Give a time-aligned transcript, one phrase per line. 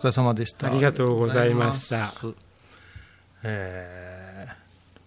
[0.00, 0.68] 疲れ様でした。
[0.68, 2.10] ありがとうございました。
[3.44, 4.52] えー、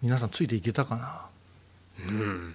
[0.04, 2.10] 皆さんついていけたかな？
[2.10, 2.54] うん。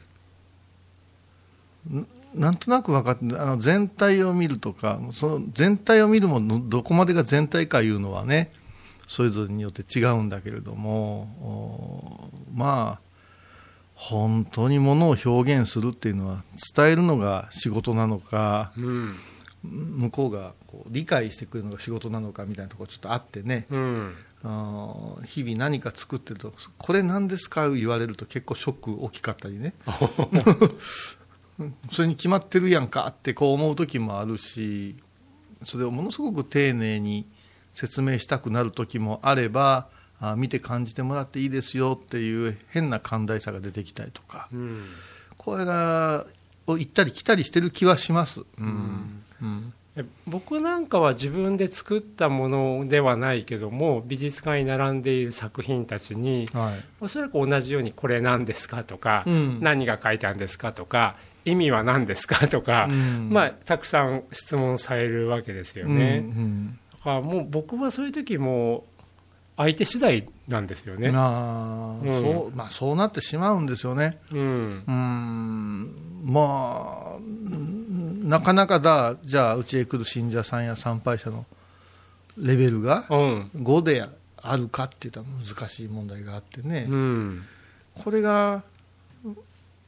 [2.34, 8.52] なんとなく分かってあの全体を見るとかその全体を見るものどこまでが全体かいうのはね
[9.08, 13.08] それぞれによって違うんだけれどもまあ
[13.94, 16.44] 本当にものを表現するっていうのは
[16.76, 19.16] 伝えるのが仕事なのか、うん、
[19.62, 24.14] 向こうがこう理解してくれるのが仕事なのかみたいなところちょっとあってね、うん、
[25.26, 29.74] 日々何か作ってるとこれ何ですか言われると結構ショック大きかったりね。
[31.90, 34.94] それに決まってるやんかってこう思う時もあるし
[35.64, 37.26] それをものすごく丁寧に
[37.72, 39.88] 説明したくなる時もあれば
[40.20, 44.84] あ見て感じてもらっていいですよっていう変な寛大さが出てきたりとか、うん、
[45.36, 46.26] これが
[46.68, 48.44] を行ったり来たりしてる気はします。
[48.58, 49.72] うんうん。
[50.26, 66.18] 僕なんかは自分で作ったものではないけども美術館に並んでいる作品たちに、はい、おそらく同じようにこれ何ですかとか、うん、何が書いてあるんですかとか意味は何ですかとか、うん、まあ、たくさん質問されるわけですよね。
[66.22, 68.84] うんうん、だからもう僕はそういう時も
[69.56, 71.10] 相手次第なんですよね。
[71.14, 74.12] あうん、そうまあ、そうなってしまうんですよね。
[74.30, 75.94] うん、うん。
[76.22, 77.18] まあ、
[78.28, 81.46] なかなかだ、じゃあ、うちへ来る信者さんや参拝者の
[82.36, 87.42] レベルが5であるかっていったら難しい問題があってね、うん、
[87.94, 88.62] これが、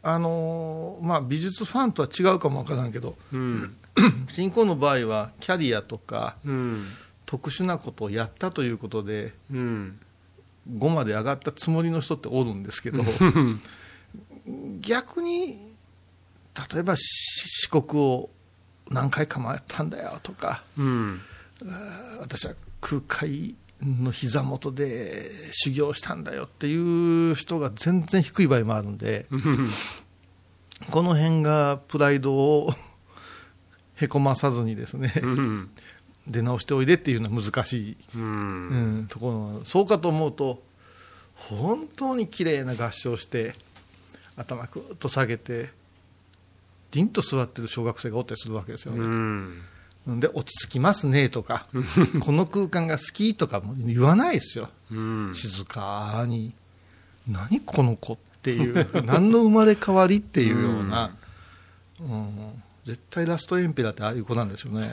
[0.02, 3.76] あのまあ、美術ファンとは違うかもわからんけど、うん、
[4.28, 6.82] 信仰の場合はキャリアとか、うん。
[7.30, 10.00] 特殊なことをやったということで、うん、
[10.68, 13.04] 5まで上がったつもりの人っておるんですけど
[14.80, 15.69] 逆に
[16.72, 18.30] 例えば四国を
[18.90, 21.20] 何回か回ったんだよとか、うん、
[22.20, 29.26] 私は空海の膝元で修行したんだよっていう人が全然低い場合もあるんで
[30.90, 32.70] この辺がプライドを
[33.94, 35.70] へこまさずにですね、うん。
[36.26, 38.24] 出直しておいでっていうのは難しい、うん、う
[39.02, 40.62] ん、ところそうかと思うと
[41.34, 43.54] 本当に綺麗な合唱して
[44.36, 45.70] 頭くっと下げて
[46.92, 49.00] 凛と座ってる小学生がおったりするわけですよね。
[49.00, 49.62] うん
[50.06, 51.66] で落ち着きますねとか
[52.20, 56.52] この空間が好きとかも言わないですよ、うん、静かに
[57.28, 61.12] 何この子っていう何の生まれ変わりっていうような、
[62.00, 64.90] うん、絶対ラストエンペラーってああいう子なんですよね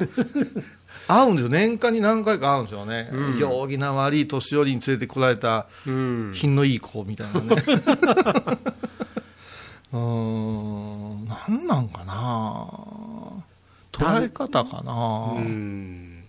[1.08, 7.56] 会うんですよ年間に何回か会うんですよね、うん、行儀な悪い年寄りに連れてこられた品のいい子みたいなね
[9.94, 12.68] うん何なんかな。
[13.92, 15.34] 捉え方かな。
[15.38, 16.24] うん。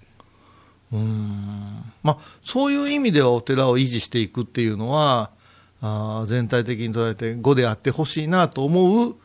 [2.02, 5.30] まあそういう意味ではお寺を維持していくっていうのは
[5.80, 9.16] あ全体的に捉えて5であってほしいなと思う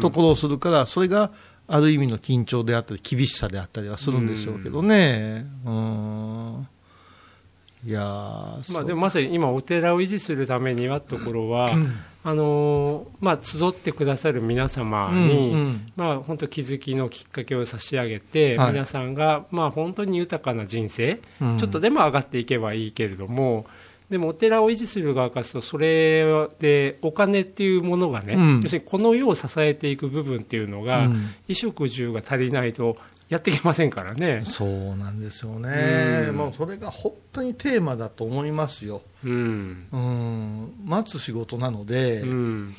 [0.00, 1.30] ところをするから、それが
[1.68, 5.46] ある意味の緊張であったり厳しさであったりはするんでしょうけどね。
[5.64, 6.68] うん。
[7.84, 8.00] いや
[8.68, 11.72] まあ、でもまさに今、お寺を維持するためにはところは、
[12.24, 23.66] あのまあ、集ってくださる皆様に、うんうん、まあ、本当、気づきのきっかけを差し上げて、はい、皆さんが、まあ、本当に豊かな人生、うん、ちょっとでも上がっていけばいいけれども、
[24.12, 26.22] でもお寺を維持する側からするとそれ
[26.60, 31.12] でお金っていうものがね、うん、要するにこの世を支えていく部分っていうのが、うん、
[31.46, 32.98] 衣食住が足りないと
[33.30, 34.42] やっていけませんからね。
[34.44, 40.74] そうなんですよね、うん、もうそれが本当にテーマだと思いますよ、うん、うん。
[40.84, 42.74] 待つ仕事なので、うん、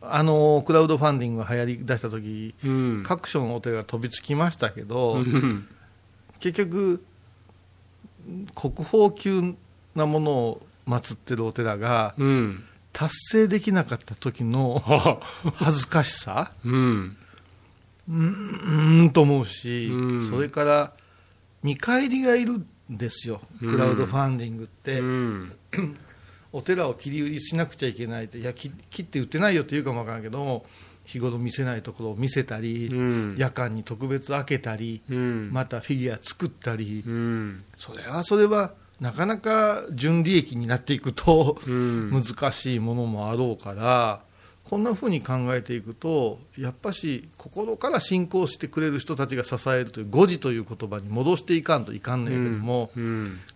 [0.00, 5.24] あのクラウドファンディングが流行りだした時、うん、各所のお寺が飛びつきましたけど、
[6.38, 7.02] 結局
[8.54, 9.54] 国宝級
[9.94, 14.82] なものを祀ってるお寺が、うん、達成できなかった時の
[15.54, 17.16] 恥ずかしさ、うん、
[18.08, 20.92] うんと思うし、うん、それから
[21.62, 25.02] 見返りがいるんですよ、クラウドファンディングって。
[26.50, 28.70] お寺を切り売りしなくちゃいけないって、いや、切
[29.02, 30.64] って売ってないよって言うかもわからんけども、
[31.08, 44.20] 日頃見せないところを見せたり、うん、夜間に特別開けたり、うん、またフィギュア作ったり、うん、それはそれはなかなか純利益になっていくと難しいものもあろうから、
[44.64, 52.90] こんなふうに考えていくとやっぱし心から信仰してくれる人たちが支えるという「誤字」という言葉に戻していかんといかんねんけども、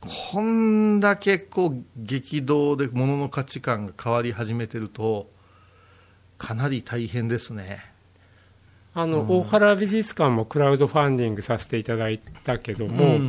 [0.00, 5.30] こんだけこう激動で物の価値観が変わり始めてると。
[6.42, 7.78] かなり大変ですね。
[8.94, 13.20] あの、大原美術館もクラウドファンディングさせていただいたけども、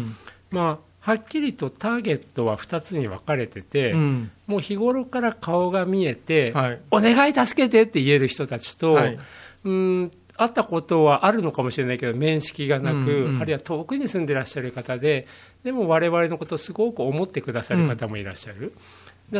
[0.49, 9.19] まあはっきりとターゲットは2つに分かれてて、うん、もう日頃から顔が見えて、はい、お願い助けてって言える人たちと、はい、
[9.65, 15.27] うん会ったことはあるのかもしれないけど面識がなく、うんうん、あるいは遠くに住んでらっしゃる方で
[15.63, 18.73] でも我々のことをすごく思ってくださる方もいらっしゃる、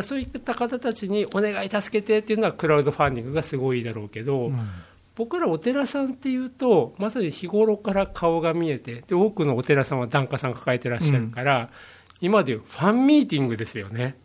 [0.00, 4.68] ん、そういった方たちにお願い助けてっていうのはクラウドファンディングがすごいだろうけど、うん。
[5.16, 11.68] 僕らお寺さんっていうとまさに日頃から顔が見えてで多くのお寺さんは檀家さん抱えてらっしゃるから、うん、
[12.20, 14.16] 今でいうファンミーティングですよね。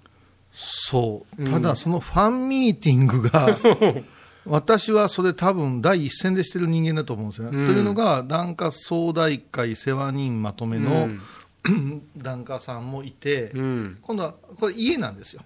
[0.51, 1.43] そう。
[1.45, 3.59] ただそのファンミーティングが、
[4.45, 7.57] 私はそれ多分第一線でしてる人間だと思うんですよね。
[7.59, 11.21] うん、というのが檀家総大会世話人まとめの、うん、
[12.17, 15.43] 檀家さんもいて、うん、今度はこれ家なんですよ、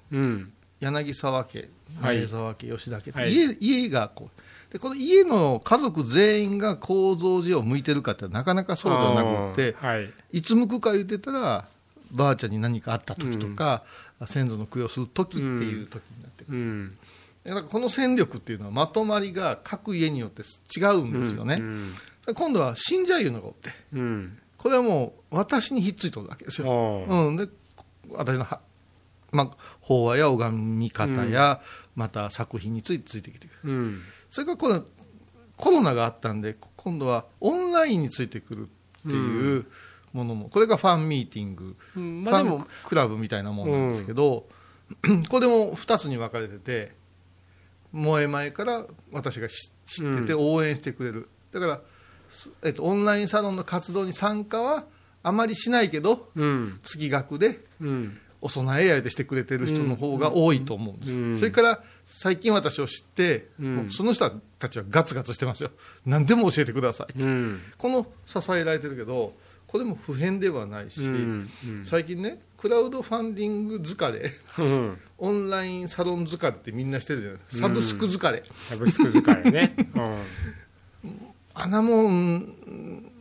[0.80, 1.69] 柳沢家
[2.01, 4.74] 前沢家、吉田家、はい、家家がこう。
[4.74, 11.68] でこの家の家族全員が構造寺を向いてるかってなかなかそうではなくて、はい、いつ向くか言ってたら
[12.12, 13.83] ばあちゃんに何かあった時とか、
[14.19, 16.98] うん、先祖の供養する時っていう時になってくる、うん、
[17.44, 20.42] だからこの戦力っていうのはまとまりが各家によって
[20.75, 21.94] 違うんですよね、うん。
[22.27, 27.47] うん、今度は信者いうのがおって、うん、これはもう私にひっついてるわけですよ、うん、で
[28.12, 28.45] 私の
[29.31, 31.59] まあ、法話や拝み方や、
[31.95, 34.83] また作品についてついてきてくる、うん、それからこの
[35.57, 38.69] コロナがあったんで今度はオンラインについてくる
[39.07, 39.65] っていう
[40.13, 42.24] ものも、これがファンミーティング、うん。
[42.24, 44.47] まあ、ファンクラブみたいなものなんですけど、
[45.03, 46.94] うん、 これも2つに分かれてて
[47.94, 49.71] 萌え前から私が知
[50.07, 51.81] ってて応援してくれる、だから、
[52.63, 54.85] えっと、オンラインサロンの活動に参加は
[55.23, 56.29] あまりしないけど、
[56.83, 57.59] 月額で、
[58.43, 64.29] お供えやでしてくれてる人の方が多いと思うんです、うん、それから最近私を知って、うん、その人
[64.59, 65.71] たちはガツガツしてますよ。
[66.05, 69.33] 何でも教えてください、うん、この支えられてるけど
[69.65, 71.01] これも普遍ではないし、
[71.85, 74.29] 最近ねクラウドファンディング疲れ、
[75.17, 77.67] オンラインサロン疲れってみんなしてるじゃないですか。
[77.67, 79.75] サブスク疲れ、サブスク疲れね、
[81.55, 81.71] あん。
[81.71, 83.12] なもん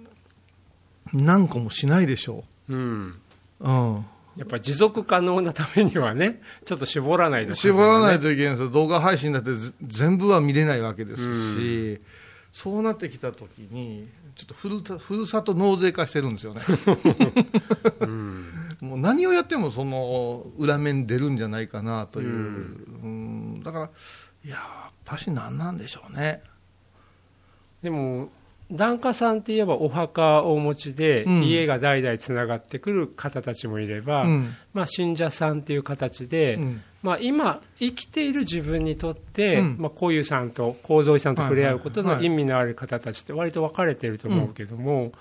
[1.12, 3.20] 何個もしないでしょう、うん。
[3.60, 4.06] うん。
[4.36, 9.50] やっぱ持続可能なためにはね、 ちょっと絞らないと、ね、絞らないといけないんですよ、動画配信だって
[9.82, 12.00] 全部は見れないわけですし、うん、
[12.50, 16.62] そうなってきたときに、ちょっとふるふるさと納税化してるんですよね。
[18.00, 18.44] うん、
[18.80, 23.90] もう何をやってもその裏面出るんじゃないかなという、うん、だから、
[24.44, 26.42] いや、やっぱし何なんでしょうね。
[27.82, 28.30] でも
[28.72, 45.12] 檀家さんって言えばお墓をお持ちで、家が代々つながってくる方たちもいれば、うん、まあ、信者さんっていう形で、うん、まあ、今生きている自分にとって、うん、まあ、こういうさんと幸三寺さんと触れ合うことの意味のある方たちって割と分かれてると思うけども、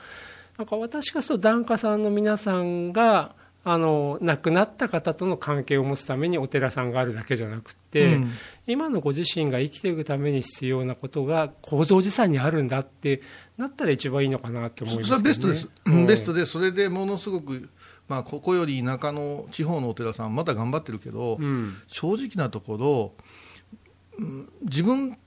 [0.57, 8.31] なんか私からすると檀家さんの皆さんがあの亡くなった方との関係を持つためにお寺さんがあるだけじゃなくて、うん、
[8.65, 13.21] 今のご自身が生きていくために必要なことが構造寺さんにあるんだって
[13.57, 17.69] なったら一番いいのかなって思います、ね、それはベストです、うん、ベストでそれでものすごく、
[18.07, 23.13] まあ、ここより田舎の地方のお寺さんまだ頑張ってるけど、うん、正直なところ
[24.63, 25.19] 自分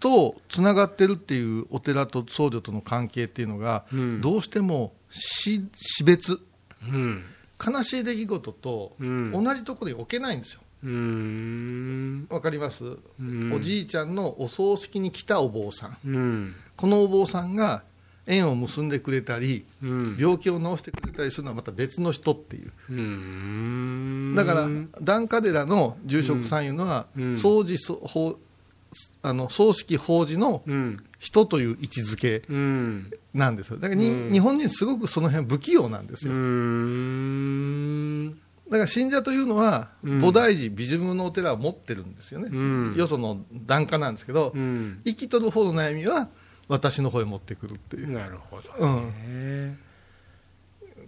[0.00, 3.84] とつながってるっていうお寺と僧侶との関係っていうのが、
[4.20, 5.60] どうしても死
[6.04, 6.40] 別、
[6.88, 7.24] うん
[7.64, 10.60] 悲しい出来事と同じところに置けないんですよ。
[12.30, 12.84] わかります、
[13.52, 17.82] おじいちゃんのお葬式に来たお坊さん、このお坊さんが
[18.28, 24.68] 縁を結んでくれたり、病気を治してくれたりするのはまた別の人っていう、だから
[25.02, 27.76] 檀家寺の住職さんいうのは、掃除
[29.22, 30.62] あの葬式法事の
[31.18, 32.42] 人という位置づけ
[33.34, 33.76] なんですよ。
[33.78, 36.32] だからに、うん、日本人すごくその辺不器用なんですよ。
[38.70, 42.56] だから信者というのは菩提寺美術のお寺を持ってるんですよね、う
[42.92, 46.28] ん、よその檀家なんですけど、うん、生きとる方の悩みは
[46.68, 48.12] 私の方へ持ってくるっていう。
[48.12, 49.78] なるほど、ね、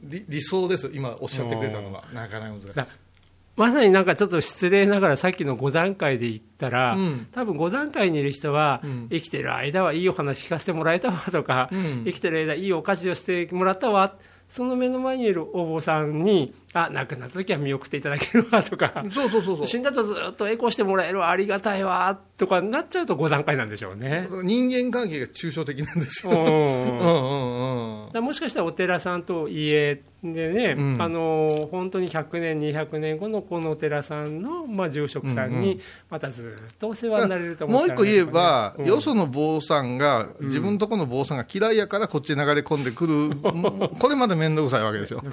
[0.03, 2.05] 理理想です今おっしゃってくれたのは。
[2.15, 3.10] なかなか難しい
[3.57, 14.17] まさになんかちょっと失礼ながらさっきの5段階で言ったら、うん、多分5段階にいる人は、うん、生きてる間はいいお話聞かせてもらえたわとか、うん、生きてる間いいお家事をしてもらったわ
[14.51, 19.67] その目の前にいるお坊さんにあ亡くなった時は見送っていただけるわとかそうそうそうそう。
[19.67, 24.27] 死んだとずっとエコーしてもらえるわありがたいわとかなっちゃうと5段階なんでしょうね。
[24.43, 43.31] 人間関係が抽象的なんですよ、うんうんうん、もしかしたらお寺さんと家でね、うん、あの本当に100年200年後のこのお寺さんの、まあ、住職さんにまたずっとお世話になれると思う、ね、もう一個言えば、うん、よその坊さんが自分のところの坊さんが嫌いやからこっちに流れ込んでくる、
[43.99, 45.31] これまで面倒くさいわけですよ、ね、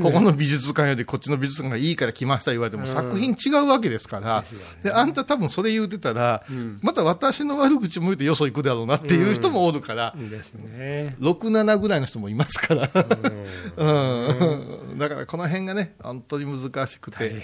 [0.00, 4.44] ここの美術館よりこっちの美術館がいいから来ました言われても、作品違うわけですから、
[4.84, 6.44] で、あんた多分それ言うてたら、
[6.82, 12.90] また私の悪口も言うてよそ行くだろうなっていう人もおるから、ですね、6、7ぐらいの人もいますから。
[13.76, 14.98] うん。
[14.98, 17.42] だからこの辺がね本当に難しくて、ね、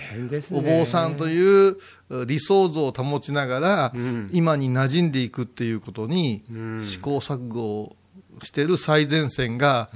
[0.51, 1.79] お坊さんという
[2.27, 6.45] 理想像を保ちながら、うん、今に馴染んでいくっていうことに、
[6.83, 7.97] 試行錯誤を
[8.43, 9.91] している最前線が、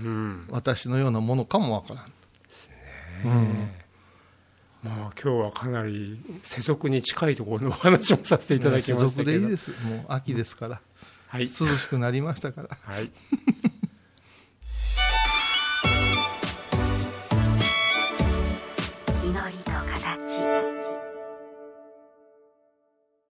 [0.50, 2.04] 私のようなものかもわからん。
[4.80, 9.00] まあ、今日はかなり世俗に近いところのお話もさせていただきましたけど。
[9.00, 9.72] 世俗でいいです。
[9.84, 10.80] もう秋ですから、
[11.26, 12.68] はい、涼しくなりましたから。
[12.82, 13.10] はい